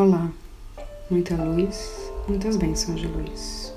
Olá, 0.00 0.30
muita 1.10 1.34
luz, 1.34 2.08
muitas 2.28 2.56
bênçãos 2.56 3.00
de 3.00 3.08
luz. 3.08 3.74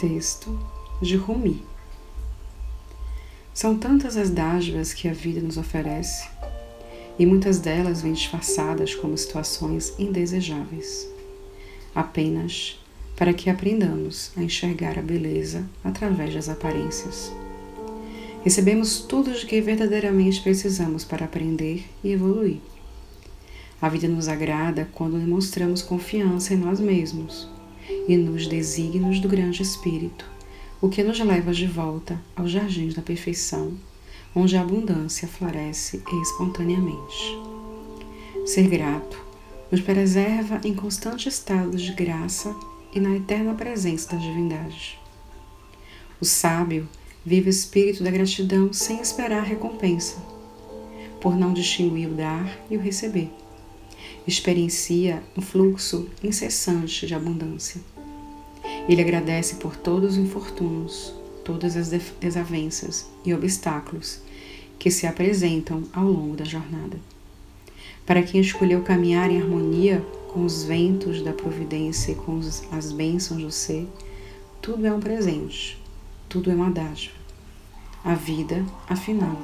Texto 0.00 0.58
de 1.00 1.14
Rumi. 1.14 1.62
São 3.54 3.78
tantas 3.78 4.16
as 4.16 4.30
dádivas 4.30 4.92
que 4.92 5.06
a 5.06 5.12
vida 5.12 5.40
nos 5.40 5.56
oferece, 5.56 6.28
e 7.16 7.24
muitas 7.24 7.60
delas 7.60 8.02
vêm 8.02 8.14
disfarçadas 8.14 8.92
como 8.92 9.16
situações 9.16 9.94
indesejáveis, 9.96 11.06
apenas 11.94 12.76
para 13.14 13.32
que 13.32 13.48
aprendamos 13.48 14.32
a 14.36 14.42
enxergar 14.42 14.98
a 14.98 15.02
beleza 15.02 15.64
através 15.84 16.34
das 16.34 16.48
aparências. 16.48 17.32
Recebemos 18.42 18.98
tudo 19.02 19.30
de 19.30 19.46
que 19.46 19.60
verdadeiramente 19.60 20.42
precisamos 20.42 21.04
para 21.04 21.26
aprender 21.26 21.84
e 22.02 22.10
evoluir 22.10 22.60
a 23.80 23.88
vida 23.88 24.06
nos 24.06 24.28
agrada 24.28 24.88
quando 24.92 25.18
demonstramos 25.18 25.80
confiança 25.80 26.52
em 26.52 26.58
nós 26.58 26.78
mesmos 26.78 27.48
e 28.06 28.16
nos 28.16 28.46
desígnios 28.46 29.20
do 29.20 29.28
Grande 29.28 29.62
Espírito, 29.62 30.24
o 30.82 30.88
que 30.88 31.02
nos 31.02 31.18
leva 31.18 31.52
de 31.52 31.66
volta 31.66 32.20
aos 32.36 32.50
jardins 32.50 32.94
da 32.94 33.00
perfeição, 33.00 33.72
onde 34.34 34.56
a 34.56 34.60
abundância 34.60 35.26
floresce 35.26 36.02
espontaneamente. 36.22 37.38
Ser 38.44 38.68
grato 38.68 39.18
nos 39.72 39.80
preserva 39.80 40.60
em 40.62 40.74
constante 40.74 41.28
estado 41.28 41.76
de 41.76 41.92
graça 41.92 42.54
e 42.92 43.00
na 43.00 43.16
eterna 43.16 43.54
presença 43.54 44.10
da 44.10 44.18
divindade. 44.18 44.98
O 46.20 46.24
sábio 46.24 46.86
vive 47.24 47.48
o 47.48 47.50
espírito 47.50 48.04
da 48.04 48.10
gratidão 48.10 48.72
sem 48.72 49.00
esperar 49.00 49.42
recompensa, 49.42 50.16
por 51.20 51.34
não 51.34 51.54
distinguir 51.54 52.08
o 52.08 52.14
dar 52.14 52.58
e 52.70 52.76
o 52.76 52.80
receber 52.80 53.30
experiencia 54.30 55.22
um 55.36 55.42
fluxo 55.42 56.08
incessante 56.22 57.06
de 57.06 57.14
abundância. 57.14 57.80
Ele 58.88 59.02
agradece 59.02 59.56
por 59.56 59.76
todos 59.76 60.12
os 60.12 60.18
infortúnios, 60.18 61.12
todas 61.44 61.76
as 61.76 61.90
desavenças 62.20 63.06
e 63.24 63.34
obstáculos 63.34 64.20
que 64.78 64.90
se 64.90 65.06
apresentam 65.06 65.82
ao 65.92 66.04
longo 66.04 66.36
da 66.36 66.44
jornada. 66.44 66.98
Para 68.06 68.22
quem 68.22 68.40
escolheu 68.40 68.82
caminhar 68.82 69.30
em 69.30 69.40
harmonia 69.40 70.04
com 70.28 70.44
os 70.44 70.62
ventos 70.64 71.22
da 71.22 71.32
providência 71.32 72.12
e 72.12 72.14
com 72.14 72.40
as 72.72 72.92
bênçãos 72.92 73.42
do 73.42 73.50
ser, 73.50 73.86
tudo 74.62 74.86
é 74.86 74.92
um 74.92 75.00
presente, 75.00 75.78
tudo 76.28 76.50
é 76.50 76.54
uma 76.54 76.70
dádiva. 76.70 77.14
A 78.04 78.14
vida, 78.14 78.64
afinal, 78.88 79.36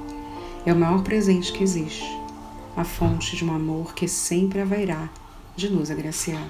é 0.64 0.72
o 0.72 0.77
maior 0.77 1.03
presente 1.03 1.53
que 1.53 1.62
existe 1.62 2.25
a 2.77 2.84
fonte 2.84 3.34
de 3.34 3.44
um 3.44 3.55
amor 3.55 3.94
que 3.94 4.06
sempre 4.06 4.60
haverá 4.60 5.08
de 5.56 5.70
nos 5.70 5.91
agraciar. 5.91 6.46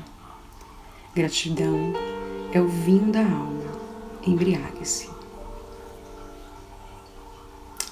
Gratidão 1.14 1.92
é 2.52 2.60
o 2.60 2.66
vinho 2.66 3.12
da 3.12 3.20
alma, 3.20 3.62
embriague-se. 4.26 5.08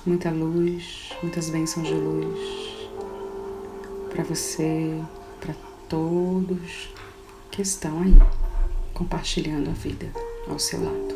Muita 0.04 0.30
luz, 0.30 1.12
muitas 1.22 1.48
bênçãos 1.48 1.86
de 1.86 1.94
luz 1.94 2.74
para 4.10 4.24
você, 4.24 5.00
para 5.40 5.54
todos 5.88 6.92
que 7.50 7.62
estão 7.62 8.02
aí 8.02 8.14
compartilhando 8.92 9.70
a 9.70 9.72
vida 9.72 10.12
ao 10.48 10.58
seu 10.58 10.82
lado. 10.82 11.13